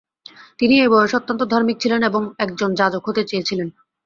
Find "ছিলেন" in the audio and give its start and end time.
1.79-2.01